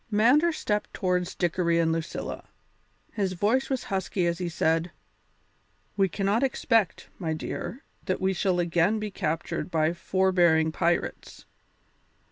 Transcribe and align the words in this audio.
Mander 0.09 0.51
stepped 0.51 0.95
towards 0.95 1.35
Dickory 1.35 1.77
and 1.77 1.91
Lucilla; 1.91 2.45
his 3.13 3.33
voice 3.33 3.69
was 3.69 3.83
husky 3.83 4.25
as 4.25 4.39
he 4.39 4.49
said: 4.49 4.89
"We 5.95 6.09
cannot 6.09 6.41
expect, 6.41 7.07
my 7.19 7.33
dear, 7.33 7.83
that 8.05 8.19
we 8.19 8.33
shall 8.33 8.59
again 8.59 8.97
be 8.97 9.11
captured 9.11 9.69
by 9.69 9.93
forbearing 9.93 10.71
pirates. 10.71 11.45